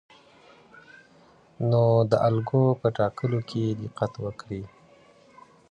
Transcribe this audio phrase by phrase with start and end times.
[1.69, 4.63] نو د الګو په ټاکلو کې دقت وکړئ.